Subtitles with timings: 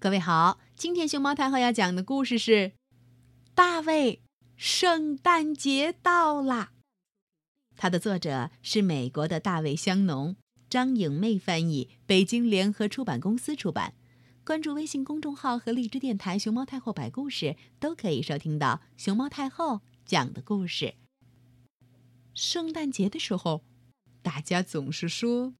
[0.00, 2.52] 各位好，今天熊猫太后要讲的故事是
[3.54, 4.22] 《大卫
[4.56, 6.72] 圣诞节到啦》。
[7.76, 10.36] 它的作者是美国的大卫香农，
[10.70, 13.92] 张颖妹翻译，北京联合出版公司出版。
[14.42, 20.94] 关注微信公众号和荔枝电台“熊猫太后摆故事”，都可以收听到熊猫太后讲的故事。
[22.32, 23.62] 圣诞节的时候，
[24.22, 25.52] 大家总是说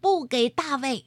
[0.00, 1.06] 不给大卫。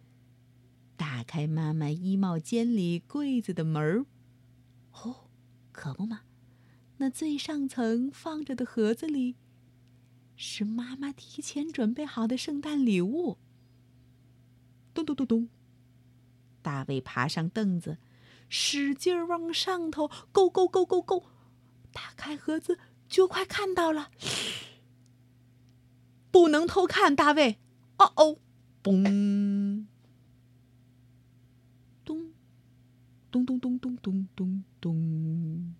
[1.01, 4.05] 打开妈妈衣帽间里柜子的门儿，
[4.91, 5.31] 哦，
[5.71, 6.21] 可不嘛，
[6.97, 9.35] 那最上层放着的盒子里，
[10.35, 13.39] 是妈妈提前准备好的圣诞礼物。
[14.93, 15.49] 咚咚咚咚，
[16.61, 17.97] 大卫爬上凳子，
[18.47, 21.23] 使劲儿往上头够够够够够，
[21.91, 22.77] 打开盒子
[23.09, 24.11] 就快看到了，
[26.29, 27.57] 不能偷看，大卫，
[27.97, 28.37] 哦哦，
[28.83, 29.60] 嘣。
[33.31, 35.75] 咚咚咚咚咚咚咚！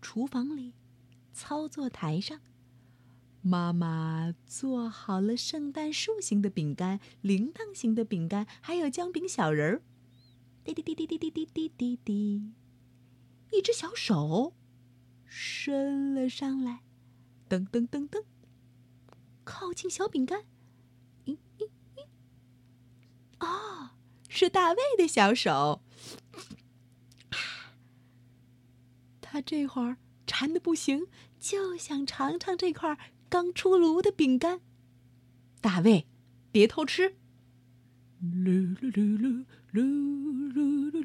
[0.00, 0.72] 厨房里，
[1.34, 2.40] 操作台上，
[3.42, 9.82] 妈妈做好了圣诞树形的饼干、铃铛形的饼干，还有姜饼小人儿。
[10.64, 12.52] 滴滴滴滴滴滴滴滴滴滴，
[13.52, 14.54] 一只小手
[15.26, 16.84] 伸了上来，
[17.50, 18.24] 噔噔噔噔，
[19.44, 20.44] 靠近小饼干。
[21.26, 22.06] 咦咦咦！
[23.40, 23.90] 哦，
[24.28, 25.77] 是大卫的小手。
[29.38, 31.06] 他这会儿馋的不行，
[31.38, 34.60] 就想尝尝这块刚出炉的饼干。
[35.60, 36.08] 大卫，
[36.50, 37.14] 别偷吃！
[38.20, 41.04] 噜噜噜噜噜噜噜噜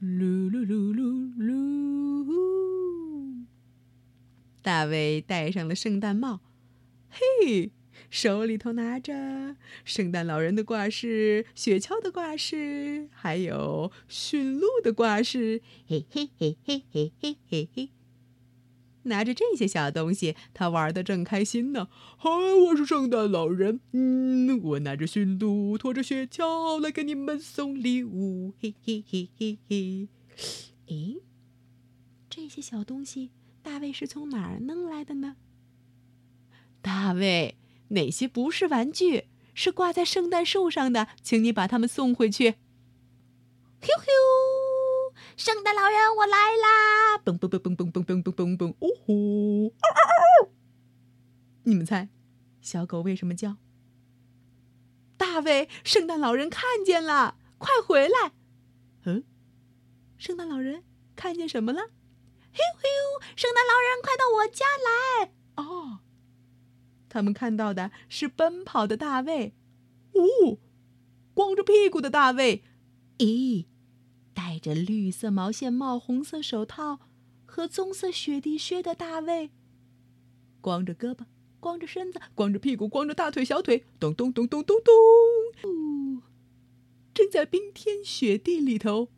[0.00, 3.46] 噜噜噜噜噜噜。
[4.62, 6.38] 大卫戴上了圣诞帽，
[7.10, 7.72] 嘿。
[8.10, 17.90] 手里头拿着圣诞老人的挂饰、雪橇的挂饰，还有驯鹿的挂饰，嘿嘿嘿嘿嘿嘿嘿嘿。
[19.02, 21.88] 拿着这些小东西，他玩的正开心呢。
[22.18, 22.28] 嗨，
[22.66, 30.08] 我是圣诞老人，嗯，我拿着驯鹿，拖着雪橇来给你们送礼物，嘿嘿嘿嘿嘿。
[30.88, 31.18] 诶，
[32.28, 33.30] 这些小东西，
[33.62, 35.36] 大卫是从哪儿弄来的呢？
[36.82, 37.54] 大卫。
[37.88, 41.08] 哪些不是玩具，是挂在圣诞树上的？
[41.22, 42.56] 请你把它们送回去。
[43.80, 47.18] 咻咻，圣诞老人，我来啦！
[47.18, 48.74] 嘣嘣嘣嘣嘣嘣嘣嘣嘣嘣！
[48.80, 50.50] 哦吼！
[51.64, 52.08] 你们猜，
[52.60, 53.56] 小狗为什么叫？
[55.16, 58.32] 大卫，圣诞老人看见了，快回来！
[59.04, 59.24] 嗯，
[60.18, 60.82] 圣诞老人
[61.14, 61.82] 看见什么了？
[61.82, 65.32] 咻咻，圣诞老人，快到我家来！
[67.16, 69.54] 他们看到的是奔跑的大卫，
[70.12, 70.58] 哦，
[71.32, 72.62] 光着屁股的大卫，
[73.16, 73.64] 咦，
[74.34, 77.00] 戴着绿色毛线帽、红色手套
[77.46, 79.50] 和棕色雪地靴的大卫，
[80.60, 81.20] 光着胳膊、
[81.58, 84.92] 光着身子、光着屁股、光着大腿、小腿，咚咚咚咚咚咚，
[85.70, 86.20] 呜
[87.14, 89.08] 正在冰天雪地里头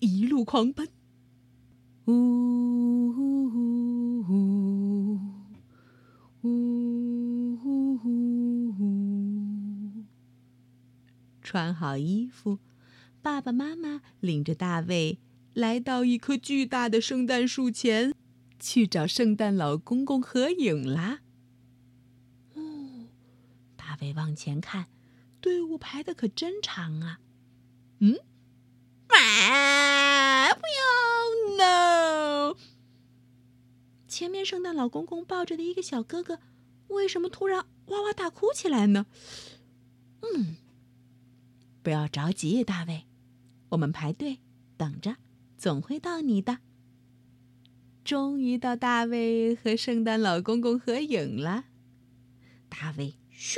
[0.00, 0.90] 一路狂奔，
[2.04, 5.20] 呜呜呜呜
[6.42, 6.89] 呜。
[11.50, 12.60] 穿好衣服，
[13.20, 15.18] 爸爸妈妈领着大卫
[15.52, 18.14] 来到一棵巨大的圣诞树前，
[18.60, 21.22] 去找圣诞老公公合影啦。
[22.54, 23.08] 哦，
[23.76, 24.86] 大卫往前看，
[25.40, 27.18] 队伍排的可真长啊。
[27.98, 28.20] 嗯，
[29.08, 30.62] 啊，不
[31.58, 32.56] 要，no！
[34.06, 36.38] 前面圣诞老公公抱着的一个小哥哥，
[36.86, 39.06] 为什么突然哇哇大哭起来呢？
[40.20, 40.54] 嗯。
[41.82, 43.06] 不要着急，大卫，
[43.70, 44.40] 我们排队
[44.76, 45.16] 等着，
[45.56, 46.58] 总会到你的。
[48.04, 51.64] 终于到大卫和圣诞老公公合影了。
[52.68, 53.56] 大卫咻，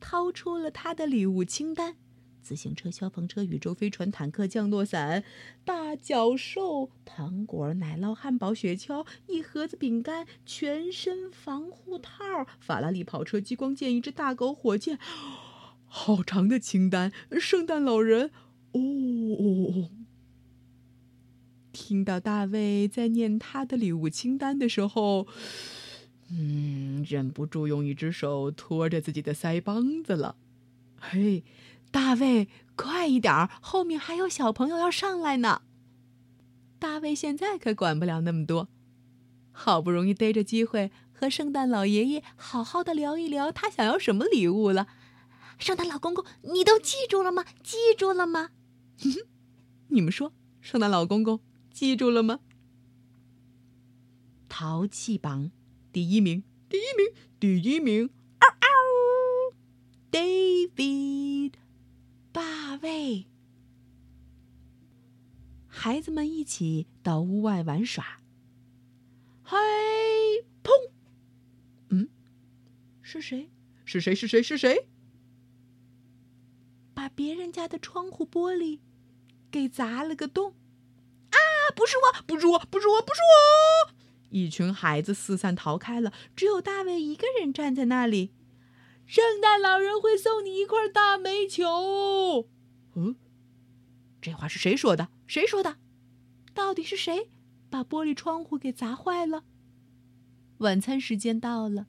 [0.00, 1.96] 掏出了他的礼物清单：
[2.42, 5.24] 自行车、消防车、宇宙飞船、坦克、降落伞、
[5.64, 14.98] 大脚兽、糖果、奶酪、汉堡、雪橇、一盒子饼干、全身防护套、法拉利跑车、激光剑、一只大狗、火箭。
[15.86, 18.30] 好长的清单，圣诞老人。
[18.72, 19.90] 哦，
[21.72, 25.26] 听到大卫在念他的礼物清单的时候，
[26.30, 30.36] 嗯，忍不住用一只手托着自己的腮帮子了。
[30.98, 31.44] 嘿，
[31.90, 35.62] 大卫，快一点儿，后面还有小朋友要上来呢。
[36.78, 38.68] 大卫现在可管不了那么多，
[39.52, 44.86] 好不容易逮着机会和圣诞老爷爷好好的聊一聊他想要什么礼物了。
[45.58, 47.44] 圣诞老公公，你都记住了吗？
[47.62, 48.50] 记住了吗？
[49.88, 51.40] 你们说，圣诞老公公
[51.72, 52.40] 记住了吗？
[54.48, 55.50] 淘气榜
[55.92, 58.10] 第一名，第一名，第一名！
[58.38, 59.54] 嗷嗷
[60.10, 61.52] ，David，
[62.32, 63.26] 大卫。
[65.66, 68.20] 孩子们一起到屋外玩耍。
[69.42, 69.56] 嗨，
[70.62, 70.90] 砰！
[71.90, 72.08] 嗯，
[73.02, 73.50] 是谁？
[73.84, 74.14] 是谁？
[74.14, 74.42] 是谁？
[74.42, 74.88] 是谁？
[77.16, 78.78] 把别人家的窗户玻璃
[79.50, 80.52] 给砸了个洞！
[81.30, 81.38] 啊，
[81.74, 83.94] 不是我，不是我，不是我，不是我！
[84.28, 88.32] 一群孩子四散逃开了，只有大卫一个人站在那里。
[89.06, 92.48] 圣诞老人会送你一块大煤球。
[92.94, 93.16] 嗯。
[94.20, 95.08] 这话是谁说的？
[95.26, 95.78] 谁说的？
[96.52, 97.30] 到底是谁
[97.70, 99.44] 把玻璃窗户给砸坏了？
[100.58, 101.86] 晚餐时间到了，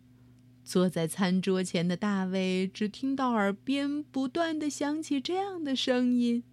[0.67, 6.43] 坐在餐桌前的大卫只听到耳边不断的响起这样的声音：“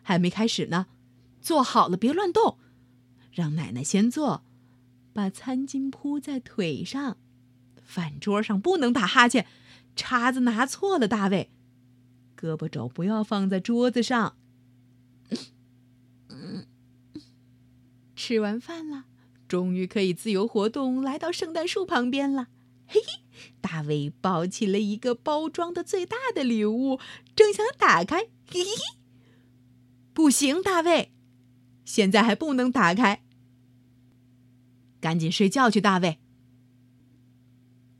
[0.00, 0.86] 还没开始呢，
[1.42, 2.56] 坐好了，别乱动，
[3.30, 4.44] 让奶奶先坐，
[5.12, 7.18] 把餐巾铺在腿上，
[7.82, 9.46] 饭桌上不能打哈欠，
[9.94, 11.50] 叉子拿错了，大卫，
[12.34, 14.36] 胳膊肘不要放在桌子上。”
[18.16, 19.04] 吃完饭了，
[19.46, 22.48] 终于可以自由活动，来到圣诞树旁边了。
[22.88, 26.98] 嘿嘿，大卫抱起了一个包装的最大的礼物，
[27.36, 28.22] 正想打开。
[28.46, 28.98] 嘿嘿，
[30.14, 31.12] 不行，大卫，
[31.84, 33.22] 现在还不能打开。
[35.00, 36.18] 赶紧睡觉去，大卫。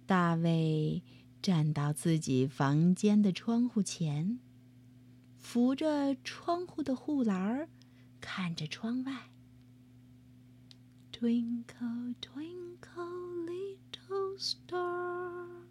[0.06, 1.02] 大卫
[1.42, 4.40] 站到自己房间的窗户前，
[5.36, 7.68] 扶着窗户的护栏儿，
[8.20, 9.30] 看着窗外。
[11.12, 13.47] Twinkle, twinkle,
[14.38, 15.66] Star，。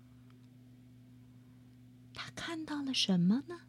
[2.14, 3.62] 他看到了什么呢？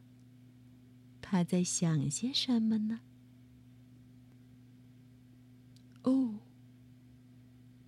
[1.22, 3.00] 他在想些什么呢？
[6.02, 6.40] 哦，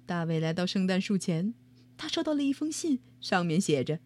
[0.06, 1.54] 大卫来到圣诞树前，
[1.96, 3.98] 他收到了一封信，上面写着：“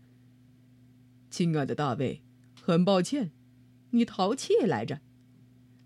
[1.31, 2.23] 亲爱的大卫，
[2.63, 3.33] 很抱歉，
[3.91, 5.01] 你淘气来着，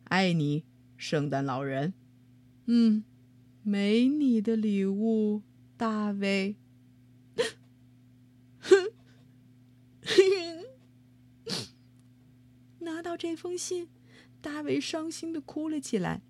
[0.05, 0.65] 爱你，
[0.97, 1.95] 圣诞老人。”
[2.67, 3.05] 嗯。
[3.63, 5.43] 没你的礼物，
[5.77, 6.57] 大卫。
[8.69, 8.93] 哼，
[12.81, 13.89] 拿到这封信，
[14.41, 16.23] 大卫伤心的哭了起来。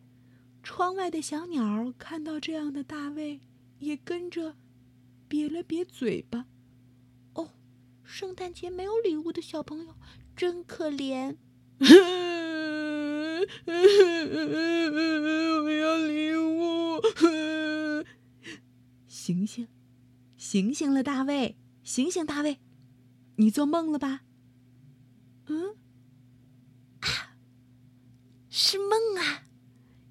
[0.62, 3.40] 窗外的小鸟看到这样的大卫，
[3.78, 4.56] 也跟着
[5.28, 6.46] 瘪了瘪嘴巴。
[7.34, 7.50] 哦，
[8.04, 9.94] 圣诞节没有礼物的小朋友
[10.36, 11.36] 真可怜。
[15.64, 17.00] 我要礼物！
[19.06, 19.68] 醒醒，
[20.36, 21.56] 醒醒了，大卫！
[21.88, 22.60] 醒醒，大卫！
[23.36, 24.20] 你做梦了吧？
[25.46, 25.74] 嗯？
[27.00, 27.32] 啊，
[28.50, 29.44] 是梦啊！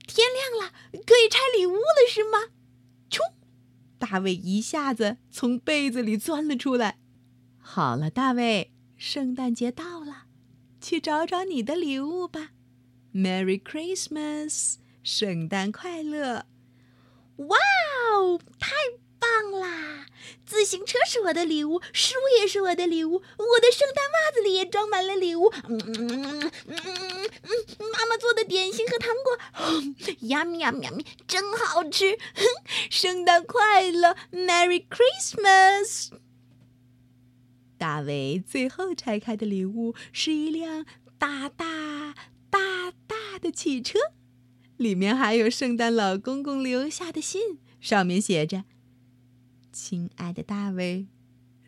[0.08, 0.74] 天亮了，
[1.06, 2.52] 可以拆礼物了，是吗？
[3.12, 3.24] 冲！
[4.00, 6.98] 大卫一下子从被子里钻了出来。
[7.60, 10.26] 好了，大卫，圣诞节到了，
[10.82, 12.54] 去找找你的礼物吧。
[13.14, 16.48] Merry Christmas，圣诞快乐！
[17.36, 17.56] 哇
[18.16, 18.72] 哦，太！
[20.68, 25.52] 行车是我的礼物，书也是我的礼物，我的圣诞袜子里也装满了礼物。
[25.70, 27.52] 嗯嗯嗯嗯嗯，
[27.94, 29.38] 妈妈做的点心和糖果，
[30.28, 32.18] 呀咪呀咪呀咪，真好吃！
[32.36, 32.44] 哼
[32.92, 36.10] 圣诞快乐，Merry Christmas！
[37.78, 40.86] 大卫最后拆开的礼物是一辆
[41.18, 42.14] 大大。
[42.50, 44.00] 大大的汽车，
[44.78, 48.64] 里面还有圣诞老公公留下的信，上面写着
[49.80, 51.06] ：“亲爱的大卫，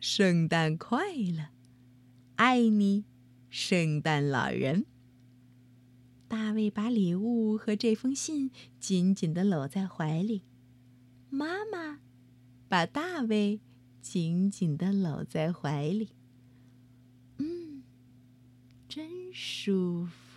[0.00, 1.50] 圣诞快乐，
[2.34, 3.04] 爱你，
[3.48, 4.84] 圣诞老人。”
[6.26, 8.50] 大卫把礼物和这封信
[8.80, 10.42] 紧紧的搂在怀里，
[11.28, 12.00] 妈妈
[12.68, 13.60] 把大卫
[14.02, 16.08] 紧紧的搂在怀里，
[17.38, 17.84] 嗯，
[18.88, 20.29] 真舒服。